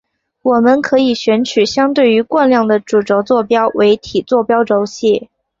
[0.41, 5.29] 我们可以选取相对于惯量的主轴坐标为体坐标轴系。